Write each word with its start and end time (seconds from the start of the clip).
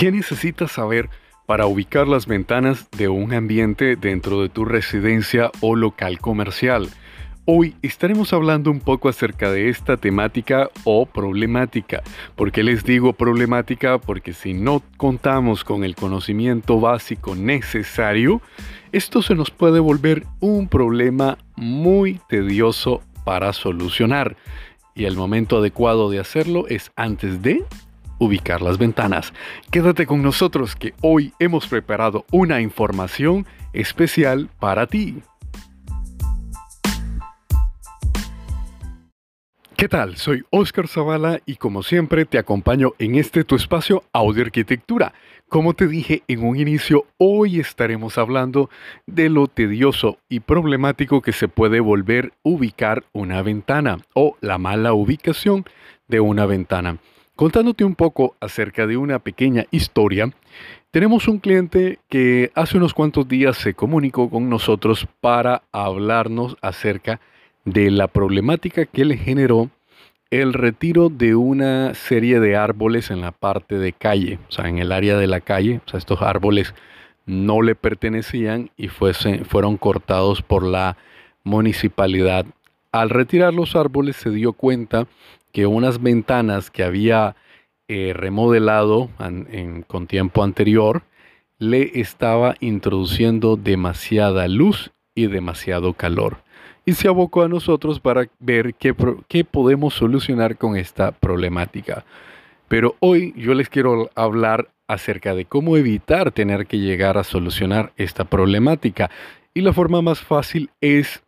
¿Qué 0.00 0.10
necesitas 0.10 0.72
saber 0.72 1.10
para 1.44 1.66
ubicar 1.66 2.08
las 2.08 2.24
ventanas 2.24 2.88
de 2.92 3.08
un 3.08 3.34
ambiente 3.34 3.96
dentro 3.96 4.40
de 4.40 4.48
tu 4.48 4.64
residencia 4.64 5.50
o 5.60 5.76
local 5.76 6.20
comercial? 6.20 6.88
Hoy 7.44 7.76
estaremos 7.82 8.32
hablando 8.32 8.70
un 8.70 8.80
poco 8.80 9.10
acerca 9.10 9.50
de 9.50 9.68
esta 9.68 9.98
temática 9.98 10.70
o 10.84 11.04
problemática. 11.04 12.02
¿Por 12.34 12.50
qué 12.50 12.62
les 12.62 12.82
digo 12.82 13.12
problemática? 13.12 13.98
Porque 13.98 14.32
si 14.32 14.54
no 14.54 14.82
contamos 14.96 15.64
con 15.64 15.84
el 15.84 15.94
conocimiento 15.94 16.80
básico 16.80 17.34
necesario, 17.34 18.40
esto 18.92 19.20
se 19.20 19.34
nos 19.34 19.50
puede 19.50 19.80
volver 19.80 20.24
un 20.40 20.66
problema 20.66 21.36
muy 21.56 22.22
tedioso 22.26 23.02
para 23.26 23.52
solucionar. 23.52 24.34
Y 24.94 25.04
el 25.04 25.14
momento 25.14 25.58
adecuado 25.58 26.08
de 26.08 26.20
hacerlo 26.20 26.66
es 26.68 26.90
antes 26.96 27.42
de 27.42 27.66
ubicar 28.20 28.62
las 28.62 28.78
ventanas. 28.78 29.32
Quédate 29.72 30.06
con 30.06 30.22
nosotros 30.22 30.76
que 30.76 30.94
hoy 31.00 31.32
hemos 31.40 31.66
preparado 31.66 32.24
una 32.30 32.60
información 32.60 33.46
especial 33.72 34.48
para 34.60 34.86
ti. 34.86 35.20
¿Qué 39.80 39.88
tal? 39.88 40.18
Soy 40.18 40.44
Oscar 40.50 40.88
Zavala 40.88 41.40
y 41.46 41.56
como 41.56 41.82
siempre 41.82 42.26
te 42.26 42.36
acompaño 42.36 42.92
en 42.98 43.14
este 43.14 43.44
tu 43.44 43.56
espacio 43.56 44.04
Audio 44.12 44.42
Arquitectura. 44.44 45.14
Como 45.48 45.72
te 45.72 45.88
dije 45.88 46.22
en 46.28 46.44
un 46.44 46.58
inicio, 46.58 47.06
hoy 47.16 47.60
estaremos 47.60 48.18
hablando 48.18 48.68
de 49.06 49.30
lo 49.30 49.46
tedioso 49.46 50.18
y 50.28 50.40
problemático 50.40 51.22
que 51.22 51.32
se 51.32 51.48
puede 51.48 51.80
volver 51.80 52.34
ubicar 52.42 53.04
una 53.12 53.40
ventana 53.40 54.00
o 54.12 54.36
la 54.42 54.58
mala 54.58 54.92
ubicación 54.92 55.64
de 56.08 56.20
una 56.20 56.44
ventana. 56.44 56.98
Contándote 57.40 57.86
un 57.86 57.94
poco 57.94 58.36
acerca 58.38 58.86
de 58.86 58.98
una 58.98 59.18
pequeña 59.18 59.64
historia, 59.70 60.30
tenemos 60.90 61.26
un 61.26 61.38
cliente 61.38 61.98
que 62.10 62.52
hace 62.54 62.76
unos 62.76 62.92
cuantos 62.92 63.26
días 63.28 63.56
se 63.56 63.72
comunicó 63.72 64.28
con 64.28 64.50
nosotros 64.50 65.08
para 65.22 65.62
hablarnos 65.72 66.58
acerca 66.60 67.18
de 67.64 67.90
la 67.90 68.08
problemática 68.08 68.84
que 68.84 69.06
le 69.06 69.16
generó 69.16 69.70
el 70.28 70.52
retiro 70.52 71.08
de 71.08 71.34
una 71.34 71.94
serie 71.94 72.40
de 72.40 72.56
árboles 72.56 73.10
en 73.10 73.22
la 73.22 73.32
parte 73.32 73.78
de 73.78 73.94
calle, 73.94 74.38
o 74.50 74.52
sea, 74.52 74.68
en 74.68 74.76
el 74.76 74.92
área 74.92 75.16
de 75.16 75.26
la 75.26 75.40
calle. 75.40 75.80
O 75.86 75.88
sea, 75.88 75.96
estos 75.96 76.20
árboles 76.20 76.74
no 77.24 77.62
le 77.62 77.74
pertenecían 77.74 78.68
y 78.76 78.88
fueron 78.88 79.78
cortados 79.78 80.42
por 80.42 80.62
la 80.62 80.98
municipalidad. 81.42 82.44
Al 82.92 83.08
retirar 83.08 83.54
los 83.54 83.76
árboles 83.76 84.16
se 84.16 84.28
dio 84.28 84.52
cuenta 84.52 85.06
que 85.52 85.66
unas 85.66 86.02
ventanas 86.02 86.70
que 86.70 86.84
había 86.84 87.36
eh, 87.88 88.12
remodelado 88.14 89.10
con 89.86 90.06
tiempo 90.06 90.44
anterior 90.44 91.02
le 91.58 92.00
estaba 92.00 92.54
introduciendo 92.60 93.56
demasiada 93.56 94.48
luz 94.48 94.92
y 95.14 95.26
demasiado 95.26 95.92
calor. 95.92 96.38
Y 96.86 96.94
se 96.94 97.08
abocó 97.08 97.42
a 97.42 97.48
nosotros 97.48 98.00
para 98.00 98.28
ver 98.38 98.74
qué, 98.74 98.94
qué 99.28 99.44
podemos 99.44 99.94
solucionar 99.94 100.56
con 100.56 100.76
esta 100.76 101.12
problemática. 101.12 102.04
Pero 102.68 102.96
hoy 103.00 103.34
yo 103.36 103.54
les 103.54 103.68
quiero 103.68 104.10
hablar 104.14 104.70
acerca 104.86 105.34
de 105.34 105.44
cómo 105.44 105.76
evitar 105.76 106.32
tener 106.32 106.66
que 106.66 106.78
llegar 106.78 107.18
a 107.18 107.24
solucionar 107.24 107.92
esta 107.96 108.24
problemática. 108.24 109.10
Y 109.52 109.60
la 109.60 109.72
forma 109.72 110.00
más 110.00 110.20
fácil 110.20 110.70
es 110.80 111.22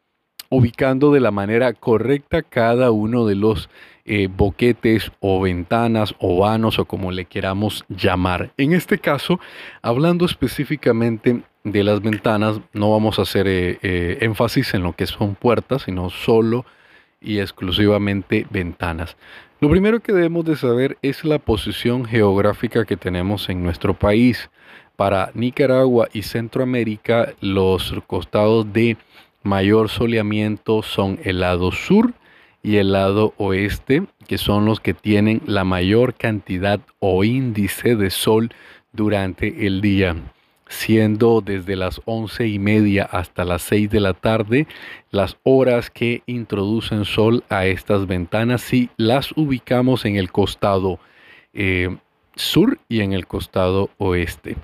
ubicando 0.49 1.13
de 1.13 1.21
la 1.21 1.31
manera 1.31 1.73
correcta 1.73 2.43
cada 2.43 2.91
uno 2.91 3.27
de 3.27 3.35
los 3.35 3.69
eh, 4.05 4.29
boquetes 4.29 5.13
o 5.21 5.41
ventanas 5.41 6.15
o 6.19 6.41
vanos 6.41 6.79
o 6.79 6.85
como 6.85 7.13
le 7.13 7.27
queramos 7.27 7.85
llamar. 7.89 8.53
En 8.57 8.73
este 8.73 8.99
caso, 8.99 9.39
hablando 9.81 10.27
específicamente 10.27 11.43
de 11.63 11.85
las 11.85 12.03
ventanas, 12.03 12.61
no 12.73 12.91
vamos 12.91 13.19
a 13.19 13.23
hacer 13.23 13.47
eh, 13.47 13.79
eh, 13.83 14.19
énfasis 14.21 14.75
en 14.75 14.83
lo 14.83 14.95
que 14.95 15.07
son 15.07 15.37
puertas, 15.37 15.83
sino 15.83 16.11
solo 16.11 16.65
y 17.21 17.39
exclusivamente 17.39 18.47
ventanas. 18.51 19.17
Lo 19.61 19.71
primero 19.71 20.01
que 20.01 20.13
debemos 20.13 20.45
de 20.45 20.57
saber 20.57 20.99
es 21.03 21.25
la 21.25 21.39
posición 21.39 22.05
geográfica 22.05 22.85
que 22.85 22.97
tenemos 22.97 23.49
en 23.49 23.63
nuestro 23.63 23.95
país. 23.95 24.51
Para 24.97 25.31
Nicaragua 25.35 26.09
y 26.13 26.23
Centroamérica, 26.23 27.35
los 27.41 27.95
costados 28.09 28.73
de 28.73 28.97
mayor 29.45 29.89
soleamiento 29.89 30.83
son 30.83 31.21
el 31.23 31.39
lado 31.39 31.71
sur 31.71 32.13
y 32.63 32.77
el 32.77 32.93
lado 32.93 33.35
oeste, 33.39 34.05
que 34.27 34.39
son 34.39 34.65
los 34.65 34.81
que 34.81 34.95
tienen 34.95 35.43
la 35.47 35.65
mayor 35.65 36.15
cantidad 36.15 36.81
o 37.01 37.25
índice 37.25 37.97
de 37.97 38.11
sol 38.11 38.51
durante 38.93 39.67
el 39.67 39.81
día, 39.81 40.17
siendo 40.69 41.41
desde 41.41 41.77
las 41.77 42.01
once 42.05 42.47
y 42.47 42.59
media 42.59 43.05
hasta 43.05 43.45
las 43.45 43.63
6 43.63 43.91
de 43.91 44.01
la 44.01 44.15
tarde 44.15 44.67
las 45.11 45.37
horas 45.43 45.91
que 45.91 46.23
introducen 46.27 47.05
sol 47.05 47.45
a 47.49 47.67
estas 47.67 48.07
ventanas 48.07 48.63
si 48.63 48.91
las 48.97 49.33
ubicamos 49.33 50.05
en 50.05 50.17
el 50.17 50.31
costado 50.31 50.99
eh, 51.53 51.97
sur 52.35 52.79
y 52.89 53.01
en 53.01 53.13
el 53.13 53.27
costado 53.27 53.91
oeste. 53.99 54.57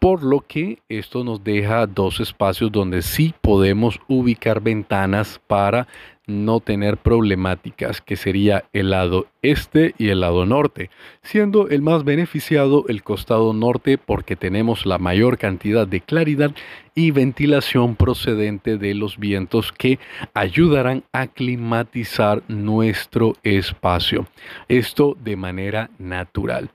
Por 0.00 0.22
lo 0.22 0.40
que 0.40 0.80
esto 0.88 1.24
nos 1.24 1.42
deja 1.44 1.86
dos 1.86 2.20
espacios 2.20 2.72
donde 2.72 3.02
sí 3.02 3.34
podemos 3.40 4.00
ubicar 4.08 4.60
ventanas 4.60 5.40
para 5.46 5.86
no 6.28 6.60
tener 6.60 6.98
problemáticas, 6.98 8.00
que 8.00 8.14
sería 8.16 8.64
el 8.72 8.90
lado 8.90 9.26
este 9.42 9.94
y 9.98 10.10
el 10.10 10.20
lado 10.20 10.46
norte, 10.46 10.90
siendo 11.22 11.68
el 11.68 11.82
más 11.82 12.04
beneficiado 12.04 12.84
el 12.88 13.02
costado 13.02 13.52
norte 13.52 13.98
porque 13.98 14.36
tenemos 14.36 14.86
la 14.86 14.98
mayor 14.98 15.38
cantidad 15.38 15.88
de 15.88 16.00
claridad 16.00 16.52
y 16.94 17.10
ventilación 17.10 17.96
procedente 17.96 18.76
de 18.76 18.94
los 18.94 19.18
vientos 19.18 19.72
que 19.72 19.98
ayudarán 20.34 21.02
a 21.12 21.26
climatizar 21.26 22.42
nuestro 22.48 23.34
espacio. 23.42 24.26
Esto 24.68 25.16
de 25.24 25.36
manera 25.36 25.90
natural. 25.98 26.70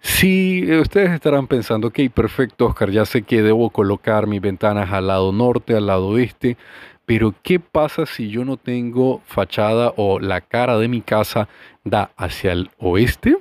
Si 0.00 0.64
ustedes 0.78 1.10
estarán 1.10 1.46
pensando, 1.46 1.88
ok, 1.88 1.98
perfecto, 2.14 2.66
Oscar, 2.66 2.90
ya 2.90 3.04
sé 3.04 3.22
que 3.22 3.42
debo 3.42 3.70
colocar 3.70 4.26
mis 4.26 4.40
ventanas 4.40 4.92
al 4.92 5.08
lado 5.08 5.32
norte, 5.32 5.74
al 5.74 5.86
lado 5.86 6.16
este, 6.16 6.56
pero 7.06 7.34
¿qué 7.42 7.60
pasa 7.60 8.04
si 8.04 8.28
yo 8.28 8.44
no 8.44 8.56
tengo 8.56 9.22
fachada 9.24 9.94
o 9.96 10.18
la 10.18 10.40
cara 10.40 10.76
de 10.76 10.88
mi 10.88 11.00
casa 11.00 11.48
da 11.84 12.10
hacia 12.16 12.52
el 12.52 12.68
oeste 12.78 13.38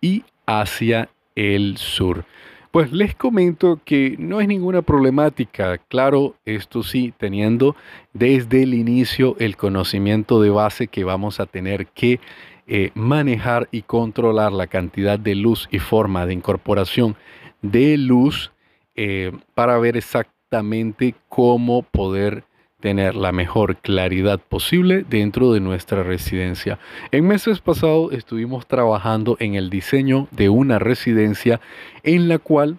y 0.00 0.22
hacia 0.46 1.08
el 1.34 1.78
sur? 1.78 2.24
Pues 2.70 2.92
les 2.92 3.16
comento 3.16 3.80
que 3.84 4.14
no 4.18 4.40
es 4.40 4.46
ninguna 4.46 4.82
problemática, 4.82 5.78
claro, 5.78 6.36
esto 6.44 6.84
sí, 6.84 7.12
teniendo 7.18 7.74
desde 8.12 8.62
el 8.62 8.74
inicio 8.74 9.34
el 9.40 9.56
conocimiento 9.56 10.40
de 10.40 10.50
base 10.50 10.86
que 10.86 11.02
vamos 11.02 11.40
a 11.40 11.46
tener 11.46 11.88
que 11.88 12.20
eh, 12.68 12.92
manejar 12.94 13.68
y 13.72 13.82
controlar 13.82 14.52
la 14.52 14.68
cantidad 14.68 15.18
de 15.18 15.34
luz 15.34 15.68
y 15.72 15.80
forma 15.80 16.26
de 16.26 16.34
incorporación 16.34 17.16
de 17.62 17.98
luz 17.98 18.52
eh, 18.94 19.32
para 19.54 19.76
ver 19.78 19.96
exactamente 19.96 21.16
cómo 21.28 21.82
poder 21.82 22.44
tener 22.80 23.14
la 23.14 23.32
mejor 23.32 23.76
claridad 23.76 24.40
posible 24.40 25.04
dentro 25.08 25.52
de 25.52 25.60
nuestra 25.60 26.02
residencia. 26.02 26.78
En 27.10 27.26
meses 27.26 27.60
pasados 27.60 28.12
estuvimos 28.12 28.66
trabajando 28.66 29.36
en 29.40 29.54
el 29.54 29.70
diseño 29.70 30.28
de 30.30 30.48
una 30.48 30.78
residencia 30.78 31.60
en 32.02 32.28
la 32.28 32.38
cual 32.38 32.78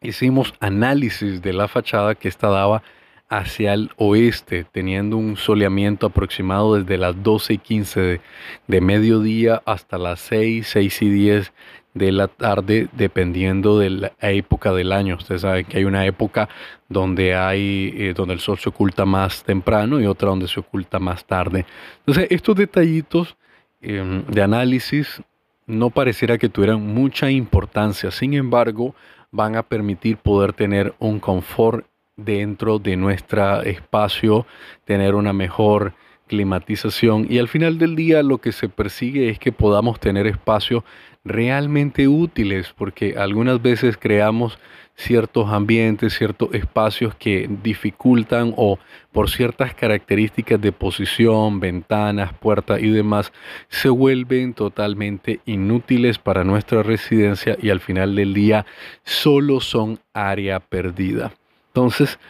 hicimos 0.00 0.54
análisis 0.60 1.42
de 1.42 1.52
la 1.52 1.68
fachada 1.68 2.14
que 2.14 2.28
esta 2.28 2.48
daba 2.48 2.82
hacia 3.28 3.72
el 3.72 3.90
oeste, 3.96 4.66
teniendo 4.70 5.16
un 5.16 5.36
soleamiento 5.36 6.06
aproximado 6.06 6.76
desde 6.76 6.98
las 6.98 7.20
12 7.22 7.54
y 7.54 7.58
15 7.58 8.20
de, 8.68 8.80
mediodía 8.80 9.62
hasta 9.64 9.98
las 9.98 10.20
6, 10.20 10.66
6 10.68 11.02
y 11.02 11.08
10 11.08 11.52
de 11.94 12.10
la 12.10 12.26
tarde, 12.28 12.88
dependiendo 12.92 13.78
de 13.78 13.90
la 13.90 14.12
época 14.20 14.72
del 14.72 14.92
año. 14.92 15.16
Ustedes 15.16 15.42
saben 15.42 15.64
que 15.64 15.78
hay 15.78 15.84
una 15.84 16.04
época 16.04 16.48
donde 16.88 17.34
hay, 17.36 17.94
eh, 17.96 18.14
donde 18.14 18.34
el 18.34 18.40
sol 18.40 18.58
se 18.58 18.68
oculta 18.68 19.04
más 19.04 19.44
temprano 19.44 20.00
y 20.00 20.06
otra 20.06 20.28
donde 20.28 20.48
se 20.48 20.60
oculta 20.60 20.98
más 20.98 21.24
tarde. 21.24 21.64
Entonces, 22.00 22.26
estos 22.30 22.56
detallitos 22.56 23.36
em, 23.80 24.24
de 24.26 24.42
análisis 24.42 25.22
no 25.66 25.90
pareciera 25.90 26.36
que 26.36 26.48
tuvieran 26.48 26.82
mucha 26.82 27.30
importancia. 27.30 28.10
Sin 28.10 28.34
embargo, 28.34 28.94
van 29.30 29.56
a 29.56 29.62
permitir 29.62 30.16
poder 30.16 30.52
tener 30.52 30.94
un 30.98 31.20
confort 31.20 31.86
dentro 32.16 32.78
de 32.78 32.96
nuestro 32.96 33.62
espacio, 33.62 34.46
tener 34.84 35.14
una 35.14 35.32
mejor 35.32 35.94
climatización 36.26 37.26
y 37.28 37.38
al 37.38 37.48
final 37.48 37.78
del 37.78 37.96
día 37.96 38.22
lo 38.22 38.38
que 38.38 38.52
se 38.52 38.68
persigue 38.68 39.28
es 39.28 39.38
que 39.38 39.52
podamos 39.52 40.00
tener 40.00 40.26
espacios 40.26 40.84
realmente 41.24 42.08
útiles 42.08 42.74
porque 42.76 43.14
algunas 43.16 43.60
veces 43.62 43.96
creamos 43.98 44.58
ciertos 44.96 45.50
ambientes, 45.50 46.16
ciertos 46.16 46.54
espacios 46.54 47.14
que 47.16 47.48
dificultan 47.62 48.54
o 48.56 48.78
por 49.12 49.28
ciertas 49.28 49.74
características 49.74 50.60
de 50.60 50.72
posición, 50.72 51.60
ventanas, 51.60 52.32
puertas 52.32 52.80
y 52.80 52.90
demás, 52.90 53.32
se 53.68 53.88
vuelven 53.88 54.54
totalmente 54.54 55.40
inútiles 55.46 56.18
para 56.18 56.44
nuestra 56.44 56.82
residencia 56.82 57.56
y 57.60 57.70
al 57.70 57.80
final 57.80 58.14
del 58.14 58.34
día 58.34 58.66
solo 59.02 59.60
son 59.60 59.98
área 60.12 60.60
perdida. 60.60 61.32
Entonces, 61.68 62.20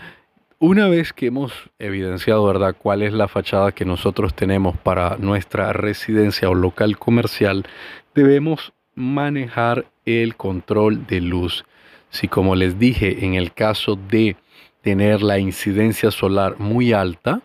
una 0.66 0.88
vez 0.88 1.12
que 1.12 1.26
hemos 1.26 1.52
evidenciado, 1.78 2.42
¿verdad?, 2.46 2.74
cuál 2.78 3.02
es 3.02 3.12
la 3.12 3.28
fachada 3.28 3.72
que 3.72 3.84
nosotros 3.84 4.32
tenemos 4.32 4.78
para 4.78 5.18
nuestra 5.18 5.74
residencia 5.74 6.48
o 6.48 6.54
local 6.54 6.98
comercial, 6.98 7.66
debemos 8.14 8.72
manejar 8.94 9.84
el 10.06 10.36
control 10.36 11.06
de 11.06 11.20
luz. 11.20 11.66
Si 12.08 12.28
como 12.28 12.54
les 12.54 12.78
dije, 12.78 13.26
en 13.26 13.34
el 13.34 13.52
caso 13.52 13.96
de 13.96 14.36
tener 14.80 15.22
la 15.22 15.38
incidencia 15.38 16.10
solar 16.10 16.58
muy 16.58 16.94
alta, 16.94 17.42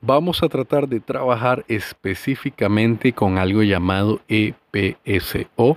vamos 0.00 0.42
a 0.42 0.48
tratar 0.48 0.88
de 0.88 1.00
trabajar 1.00 1.62
específicamente 1.68 3.12
con 3.12 3.36
algo 3.36 3.64
llamado 3.64 4.22
EPS 4.28 5.46
o 5.56 5.76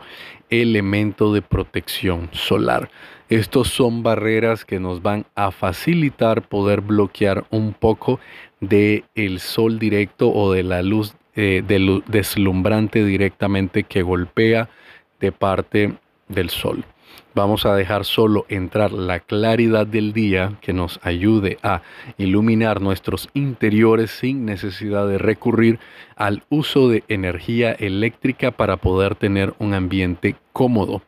elemento 0.50 1.34
de 1.34 1.42
protección 1.42 2.30
solar. 2.32 2.90
Estos 3.30 3.68
son 3.68 4.02
barreras 4.02 4.66
que 4.66 4.80
nos 4.80 5.04
van 5.04 5.26
a 5.36 5.52
facilitar 5.52 6.48
poder 6.48 6.82
bloquear 6.82 7.46
un 7.52 7.74
poco 7.74 8.20
de 8.60 9.04
el 9.14 9.40
sol 9.40 9.78
directo 9.78 10.32
o 10.34 10.52
de 10.52 10.64
la 10.64 10.82
luz 10.82 11.14
eh, 11.36 11.64
deslumbrante 12.08 13.06
directamente 13.06 13.84
que 13.84 14.02
golpea 14.02 14.70
de 15.20 15.32
parte 15.32 15.94
del 16.28 16.50
sol. 16.50 16.84
Vamos 17.36 17.68
a 17.68 17.76
dejar 17.76 18.04
solo 18.04 18.48
entrar 18.50 18.92
la 18.92 19.20
claridad 19.20 19.86
del 19.86 20.12
día 20.12 20.58
que 20.62 20.74
nos 20.74 21.00
ayude 21.04 21.60
a 21.62 21.84
iluminar 22.18 22.82
nuestros 22.82 23.30
interiores 23.36 24.10
sin 24.10 24.46
necesidad 24.46 25.08
de 25.08 25.20
recurrir 25.20 25.80
al 26.16 26.42
uso 26.50 26.90
de 26.90 27.04
energía 27.08 27.74
eléctrica 27.74 28.50
para 28.50 28.78
poder 28.78 29.14
tener 29.14 29.54
un 29.60 29.76
ambiente 29.76 30.36
cómodo. 30.52 31.04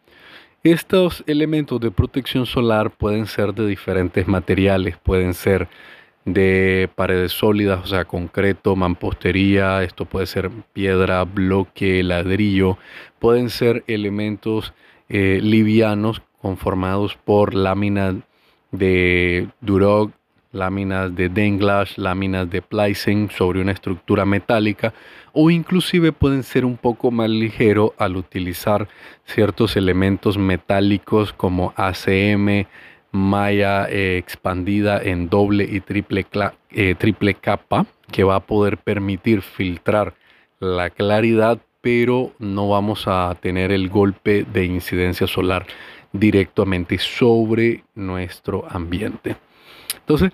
Estos 0.64 1.24
elementos 1.26 1.82
de 1.82 1.90
protección 1.90 2.46
solar 2.46 2.92
pueden 2.92 3.26
ser 3.26 3.56
de 3.56 3.66
diferentes 3.66 4.28
materiales, 4.28 4.96
pueden 4.96 5.34
ser 5.34 5.68
de 6.24 6.88
paredes 6.94 7.32
sólidas, 7.32 7.84
o 7.84 7.88
sea, 7.88 8.06
concreto, 8.06 8.76
mampostería, 8.76 9.82
esto 9.82 10.06
puede 10.06 10.28
ser 10.28 10.52
piedra, 10.72 11.24
bloque, 11.24 12.04
ladrillo, 12.04 12.78
pueden 13.18 13.50
ser 13.50 13.84
elementos 13.88 14.76
eh, 15.10 15.40
livianos 15.42 16.22
conformados 16.40 17.18
por 17.26 17.56
láminas 17.56 18.18
de 18.70 19.48
Duroc, 19.62 20.12
láminas 20.52 21.16
de 21.16 21.30
Denglash, 21.30 21.98
láminas 21.98 22.50
de 22.50 22.62
Pleisen 22.62 23.30
sobre 23.30 23.62
una 23.62 23.72
estructura 23.72 24.26
metálica 24.26 24.94
o 25.34 25.50
inclusive 25.50 26.12
pueden 26.12 26.44
ser 26.44 26.66
un 26.66 26.78
poco 26.78 27.12
más 27.12 27.30
ligero 27.30 27.94
al 27.98 28.18
utilizar 28.18 28.88
ciertos 29.26 29.78
elementos 29.78 30.38
metálicos 30.38 31.32
como 31.34 31.74
ACM, 31.76 32.66
malla 33.12 33.88
eh, 33.90 34.18
expandida 34.18 35.02
en 35.02 35.30
doble 35.30 35.68
y 35.70 35.80
triple, 35.80 36.26
eh, 36.72 36.96
triple 36.98 37.34
capa 37.36 37.86
que 38.12 38.24
va 38.24 38.36
a 38.36 38.46
poder 38.46 38.78
permitir 38.78 39.42
filtrar 39.42 40.14
la 40.60 40.90
claridad 40.90 41.60
pero 41.82 42.32
no 42.38 42.70
vamos 42.70 43.08
a 43.08 43.36
tener 43.42 43.72
el 43.72 43.90
golpe 43.90 44.44
de 44.44 44.66
incidencia 44.66 45.28
solar 45.28 45.66
directamente 46.14 46.98
sobre 47.00 47.84
nuestro 47.96 48.66
ambiente. 48.70 49.36
Entonces, 50.02 50.32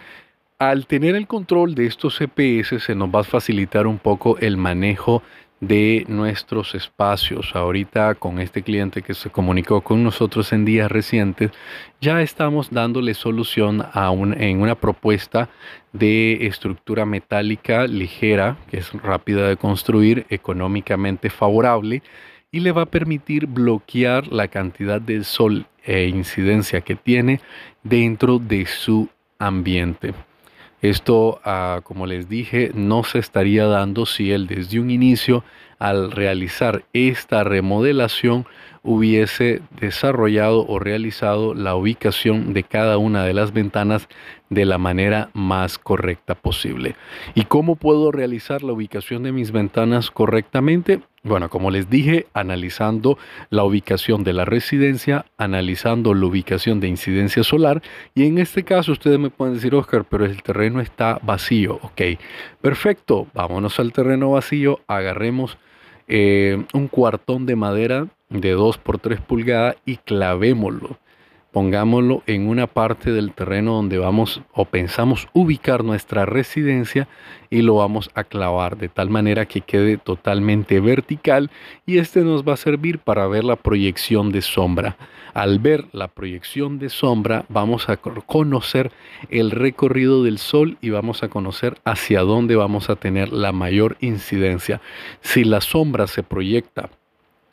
al 0.60 0.88
tener 0.88 1.16
el 1.16 1.28
control 1.28 1.76
de 1.76 1.86
estos 1.86 2.18
CPS 2.18 2.80
se 2.82 2.96
nos 2.96 3.10
va 3.10 3.20
a 3.20 3.24
facilitar 3.24 3.86
un 3.86 4.00
poco 4.00 4.38
el 4.40 4.58
manejo 4.58 5.22
de 5.60 6.06
nuestros 6.08 6.76
espacios. 6.76 7.56
Ahorita 7.56 8.16
con 8.16 8.40
este 8.40 8.64
cliente 8.64 9.02
que 9.02 9.14
se 9.14 9.30
comunicó 9.30 9.82
con 9.82 10.04
nosotros 10.04 10.54
en 10.54 10.66
días 10.66 10.92
recientes, 10.92 11.52
ya 12.02 12.22
estamos 12.22 12.70
dándole 12.72 13.14
solución 13.14 13.86
en 14.38 14.62
una 14.62 14.76
propuesta 14.76 15.50
de 15.94 16.48
estructura 16.48 17.06
metálica 17.06 17.86
ligera, 17.88 18.58
que 18.70 18.78
es 18.78 18.92
rápida 18.94 19.48
de 19.48 19.58
construir, 19.58 20.26
económicamente 20.30 21.30
favorable 21.30 22.04
y 22.52 22.62
le 22.62 22.72
va 22.72 22.84
a 22.84 22.88
permitir 22.88 23.46
bloquear 23.46 24.28
la 24.28 24.48
cantidad 24.48 25.02
de 25.02 25.24
sol 25.24 25.66
e 25.84 26.08
incidencia 26.08 26.82
que 26.82 26.96
tiene 26.96 27.42
dentro 27.84 28.40
de 28.40 28.66
su 28.66 29.10
ambiente. 29.40 30.14
Esto, 30.82 31.42
ah, 31.44 31.82
como 31.84 32.06
les 32.06 32.30
dije, 32.30 32.72
no 32.76 33.04
se 33.04 33.18
estaría 33.18 33.66
dando 33.66 34.06
si 34.06 34.32
él 34.32 34.46
desde 34.46 34.80
un 34.80 34.92
inicio, 34.92 35.44
al 35.80 36.12
realizar 36.12 36.86
esta 36.94 37.44
remodelación, 37.44 38.46
hubiese 38.84 39.62
desarrollado 39.80 40.66
o 40.68 40.80
realizado 40.80 41.54
la 41.54 41.76
ubicación 41.76 42.54
de 42.54 42.64
cada 42.64 42.98
una 42.98 43.26
de 43.26 43.34
las 43.34 43.54
ventanas 43.54 44.08
de 44.50 44.66
la 44.66 44.78
manera 44.78 45.30
más 45.34 45.78
correcta 45.78 46.36
posible. 46.36 46.96
¿Y 47.36 47.46
cómo 47.46 47.76
puedo 47.76 48.12
realizar 48.12 48.64
la 48.64 48.74
ubicación 48.74 49.24
de 49.24 49.32
mis 49.32 49.52
ventanas 49.52 50.10
correctamente? 50.10 51.02
Bueno, 51.28 51.50
como 51.50 51.72
les 51.72 51.90
dije, 51.90 52.26
analizando 52.34 53.18
la 53.50 53.66
ubicación 53.66 54.24
de 54.24 54.32
la 54.32 54.46
residencia, 54.46 55.26
analizando 55.38 56.14
la 56.14 56.26
ubicación 56.26 56.80
de 56.80 56.88
incidencia 56.88 57.44
solar 57.44 57.82
y 58.16 58.26
en 58.26 58.38
este 58.38 58.64
caso 58.64 58.94
ustedes 58.94 59.20
me 59.20 59.30
pueden 59.30 59.56
decir, 59.56 59.76
Oscar, 59.76 60.06
pero 60.06 60.24
el 60.24 60.42
terreno 60.42 60.80
está 60.80 61.20
vacío. 61.22 61.80
Ok, 61.82 62.02
perfecto, 62.62 63.28
vámonos 63.34 63.78
al 63.80 63.92
terreno 63.92 64.32
vacío, 64.32 64.80
agarremos 64.88 65.58
eh, 66.08 66.64
un 66.74 66.88
cuartón 66.88 67.46
de 67.46 67.58
madera 67.58 68.08
de 68.30 68.52
2 68.52 68.78
por 68.78 68.98
3 68.98 69.20
pulgadas 69.20 69.76
y 69.86 69.98
clavémoslo 69.98 70.98
pongámoslo 71.58 72.22
en 72.28 72.48
una 72.48 72.68
parte 72.68 73.12
del 73.12 73.34
terreno 73.34 73.74
donde 73.74 73.98
vamos 73.98 74.44
o 74.54 74.66
pensamos 74.66 75.28
ubicar 75.34 75.84
nuestra 75.84 76.24
residencia 76.24 77.08
y 77.50 77.64
lo 77.64 77.78
vamos 77.78 78.12
a 78.14 78.26
clavar 78.26 78.78
de 78.78 78.90
tal 78.90 79.10
manera 79.10 79.48
que 79.48 79.62
quede 79.62 79.98
totalmente 79.98 80.80
vertical 80.80 81.50
y 81.88 81.98
este 81.98 82.22
nos 82.22 82.48
va 82.48 82.54
a 82.54 82.58
servir 82.58 83.00
para 83.00 83.26
ver 83.26 83.44
la 83.44 83.56
proyección 83.56 84.32
de 84.32 84.44
sombra. 84.44 84.98
Al 85.34 85.58
ver 85.58 85.86
la 85.94 86.10
proyección 86.10 86.78
de 86.78 86.90
sombra 86.90 87.44
vamos 87.50 87.90
a 87.90 87.98
conocer 87.98 88.92
el 89.32 89.50
recorrido 89.50 90.24
del 90.24 90.38
sol 90.38 90.78
y 90.80 90.92
vamos 90.92 91.24
a 91.24 91.30
conocer 91.30 91.80
hacia 91.86 92.22
dónde 92.22 92.56
vamos 92.56 92.92
a 92.92 92.98
tener 92.98 93.34
la 93.34 93.52
mayor 93.52 93.98
incidencia. 94.00 94.80
Si 95.22 95.44
la 95.44 95.62
sombra 95.62 96.06
se 96.06 96.22
proyecta 96.22 96.92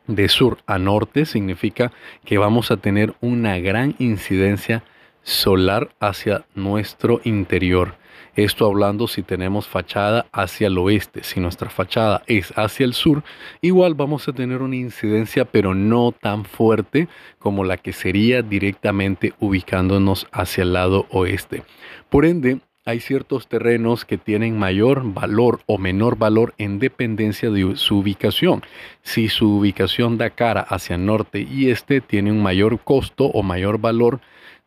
de 0.07 0.27
sur 0.27 0.59
a 0.65 0.77
norte 0.77 1.25
significa 1.25 1.91
que 2.23 2.37
vamos 2.37 2.71
a 2.71 2.77
tener 2.77 3.15
una 3.21 3.57
gran 3.59 3.95
incidencia 3.99 4.83
solar 5.23 5.89
hacia 5.99 6.45
nuestro 6.53 7.21
interior. 7.23 7.95
Esto 8.35 8.65
hablando 8.65 9.07
si 9.07 9.23
tenemos 9.23 9.67
fachada 9.67 10.25
hacia 10.33 10.67
el 10.67 10.77
oeste. 10.77 11.23
Si 11.23 11.39
nuestra 11.39 11.69
fachada 11.69 12.21
es 12.27 12.51
hacia 12.57 12.85
el 12.85 12.93
sur, 12.93 13.23
igual 13.61 13.93
vamos 13.93 14.27
a 14.27 14.33
tener 14.33 14.61
una 14.61 14.75
incidencia, 14.75 15.45
pero 15.45 15.73
no 15.73 16.11
tan 16.11 16.43
fuerte 16.43 17.07
como 17.39 17.63
la 17.63 17.77
que 17.77 17.93
sería 17.93 18.41
directamente 18.41 19.33
ubicándonos 19.39 20.27
hacia 20.33 20.63
el 20.63 20.73
lado 20.73 21.07
oeste. 21.11 21.63
Por 22.09 22.25
ende, 22.25 22.59
hay 22.85 22.99
ciertos 22.99 23.47
terrenos 23.47 24.05
que 24.05 24.19
tienen 24.19 24.59
mayor 24.59 25.01
valor 25.11 25.61
o 25.65 25.79
menor 25.79 26.17
valor 26.17 26.53
en 26.59 26.77
dependencia 26.77 27.49
de 27.49 27.75
su 27.77 27.97
ubicación. 27.97 28.61
Si 29.01 29.27
su 29.27 29.57
ubicación 29.57 30.19
da 30.19 30.29
cara 30.29 30.61
hacia 30.61 30.95
norte 30.95 31.39
y 31.39 31.71
este, 31.71 31.99
tiene 31.99 32.31
un 32.31 32.43
mayor 32.43 32.79
costo 32.79 33.25
o 33.25 33.41
mayor 33.41 33.79
valor 33.79 34.21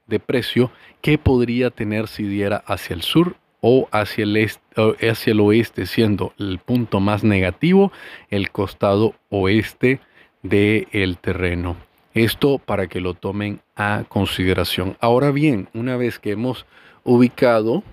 de 0.09 0.19
precio 0.19 0.73
que 1.01 1.17
podría 1.17 1.71
tener 1.71 2.09
si 2.09 2.25
diera 2.25 2.57
hacia 2.67 2.95
el 2.95 3.03
sur 3.03 3.37
o 3.61 3.89
hacia 3.93 4.25
el, 4.25 4.51
hacia 4.77 5.31
el 5.31 5.41
oeste, 5.41 5.87
siendo 5.87 6.33
el 6.39 6.59
punto 6.59 6.99
más 6.99 7.23
negativo 7.23 7.93
el 8.31 8.51
costado 8.51 9.15
oeste 9.29 10.01
del 10.43 11.19
terreno. 11.19 11.77
Esto 12.15 12.59
para 12.59 12.89
que 12.89 13.01
lo 13.01 13.15
tomen 13.15 13.61
a 13.77 14.05
consideración. 14.09 14.97
Ahora 15.01 15.31
bien, 15.31 15.69
una 15.73 15.97
vez 15.97 16.19
que 16.19 16.33
hemos 16.33 16.67
ubicado 17.05 17.85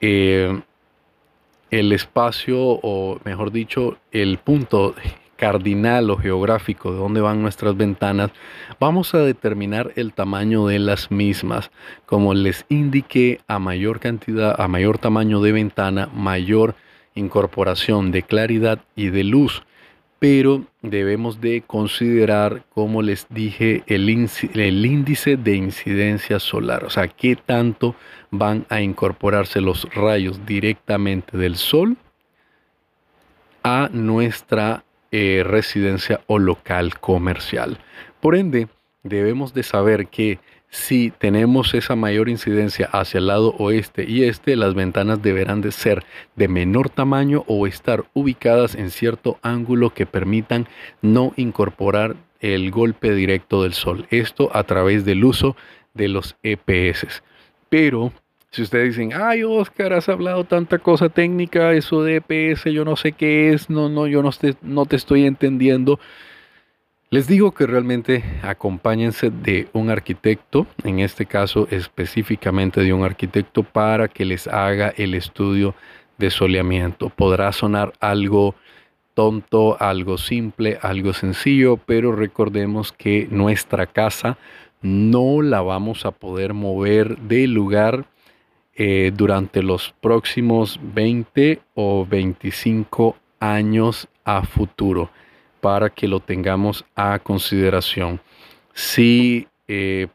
eh, 0.00 0.60
el 1.70 1.92
espacio, 1.92 2.58
o 2.60 3.18
mejor 3.24 3.52
dicho, 3.52 3.98
el 4.10 4.38
punto 4.38 4.94
cardinal 5.36 6.10
o 6.10 6.16
geográfico 6.16 6.92
de 6.92 6.98
dónde 6.98 7.20
van 7.20 7.40
nuestras 7.40 7.76
ventanas, 7.76 8.30
vamos 8.80 9.14
a 9.14 9.18
determinar 9.18 9.92
el 9.94 10.12
tamaño 10.12 10.66
de 10.66 10.80
las 10.80 11.10
mismas. 11.10 11.70
Como 12.06 12.34
les 12.34 12.66
indiqué, 12.68 13.40
a 13.46 13.58
mayor 13.58 14.00
cantidad, 14.00 14.60
a 14.60 14.66
mayor 14.68 14.98
tamaño 14.98 15.40
de 15.40 15.52
ventana, 15.52 16.08
mayor 16.12 16.74
incorporación 17.14 18.10
de 18.10 18.22
claridad 18.22 18.80
y 18.96 19.10
de 19.10 19.24
luz 19.24 19.62
pero 20.18 20.64
debemos 20.82 21.40
de 21.40 21.62
considerar, 21.62 22.64
como 22.74 23.02
les 23.02 23.26
dije, 23.30 23.84
el, 23.86 24.08
índice 24.10 25.36
de 25.36 25.54
incidencia 25.54 26.40
solar, 26.40 26.84
o 26.84 26.90
sea, 26.90 27.06
qué 27.08 27.36
tanto 27.36 27.94
van 28.30 28.66
a 28.68 28.80
incorporarse 28.80 29.60
los 29.60 29.92
rayos 29.94 30.44
directamente 30.44 31.38
del 31.38 31.56
sol 31.56 31.96
a 33.62 33.88
nuestra 33.92 34.84
eh, 35.12 35.44
residencia 35.46 36.20
o 36.26 36.38
local 36.38 36.98
comercial. 36.98 37.78
Por 38.20 38.34
ende, 38.34 38.68
debemos 39.04 39.54
de 39.54 39.62
saber 39.62 40.08
que 40.08 40.38
si 40.70 41.10
tenemos 41.10 41.74
esa 41.74 41.96
mayor 41.96 42.28
incidencia 42.28 42.88
hacia 42.92 43.18
el 43.18 43.28
lado 43.28 43.54
oeste 43.58 44.04
y 44.06 44.24
este, 44.24 44.56
las 44.56 44.74
ventanas 44.74 45.22
deberán 45.22 45.60
de 45.60 45.72
ser 45.72 46.04
de 46.36 46.48
menor 46.48 46.90
tamaño 46.90 47.44
o 47.46 47.66
estar 47.66 48.04
ubicadas 48.12 48.74
en 48.74 48.90
cierto 48.90 49.38
ángulo 49.42 49.94
que 49.94 50.06
permitan 50.06 50.68
no 51.00 51.32
incorporar 51.36 52.16
el 52.40 52.70
golpe 52.70 53.14
directo 53.14 53.62
del 53.62 53.72
sol. 53.72 54.06
Esto 54.10 54.50
a 54.54 54.64
través 54.64 55.04
del 55.04 55.24
uso 55.24 55.56
de 55.94 56.08
los 56.08 56.36
EPS. 56.42 57.22
Pero 57.68 58.12
si 58.50 58.62
ustedes 58.62 58.96
dicen, 58.96 59.12
ay 59.14 59.42
Oscar, 59.44 59.92
has 59.92 60.08
hablado 60.08 60.44
tanta 60.44 60.78
cosa 60.78 61.08
técnica, 61.08 61.72
eso 61.72 62.02
de 62.02 62.22
EPS, 62.26 62.64
yo 62.72 62.84
no 62.84 62.96
sé 62.96 63.12
qué 63.12 63.52
es, 63.52 63.68
no, 63.68 63.88
no, 63.88 64.06
yo 64.06 64.22
no, 64.22 64.30
no 64.62 64.86
te 64.86 64.96
estoy 64.96 65.24
entendiendo. 65.26 65.98
Les 67.10 67.26
digo 67.26 67.52
que 67.52 67.66
realmente 67.66 68.22
acompáñense 68.42 69.30
de 69.30 69.66
un 69.72 69.88
arquitecto, 69.88 70.66
en 70.84 70.98
este 70.98 71.24
caso 71.24 71.66
específicamente 71.70 72.82
de 72.82 72.92
un 72.92 73.02
arquitecto 73.02 73.62
para 73.62 74.08
que 74.08 74.26
les 74.26 74.46
haga 74.46 74.92
el 74.94 75.14
estudio 75.14 75.74
de 76.18 76.30
soleamiento. 76.30 77.08
Podrá 77.08 77.50
sonar 77.52 77.94
algo 78.00 78.54
tonto, 79.14 79.80
algo 79.80 80.18
simple, 80.18 80.78
algo 80.82 81.14
sencillo, 81.14 81.78
pero 81.78 82.12
recordemos 82.12 82.92
que 82.92 83.26
nuestra 83.30 83.86
casa 83.86 84.36
no 84.82 85.40
la 85.40 85.62
vamos 85.62 86.04
a 86.04 86.10
poder 86.10 86.52
mover 86.52 87.16
de 87.20 87.46
lugar 87.46 88.04
eh, 88.74 89.12
durante 89.16 89.62
los 89.62 89.94
próximos 90.02 90.78
20 90.82 91.62
o 91.72 92.04
25 92.04 93.16
años 93.40 94.08
a 94.26 94.42
futuro 94.42 95.10
para 95.60 95.90
que 95.90 96.08
lo 96.08 96.20
tengamos 96.20 96.84
a 96.94 97.18
consideración. 97.18 98.20
Si 98.74 99.46
eh, 99.66 100.08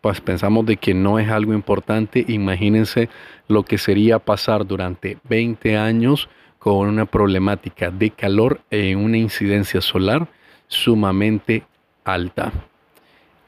pues 0.00 0.20
pensamos 0.20 0.64
de 0.66 0.76
que 0.76 0.94
no 0.94 1.18
es 1.18 1.28
algo 1.28 1.52
importante, 1.52 2.24
imagínense 2.28 3.08
lo 3.48 3.64
que 3.64 3.76
sería 3.76 4.18
pasar 4.18 4.66
durante 4.66 5.18
20 5.28 5.76
años 5.76 6.28
con 6.58 6.88
una 6.88 7.06
problemática 7.06 7.90
de 7.90 8.10
calor 8.10 8.60
en 8.70 8.98
una 8.98 9.18
incidencia 9.18 9.80
solar 9.80 10.28
sumamente 10.68 11.64
alta. 12.04 12.52